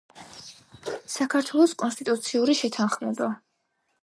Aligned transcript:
საქართველოს 1.15 1.75
კონსტიტუციური 1.83 2.57
შეთანხმება; 2.65 3.31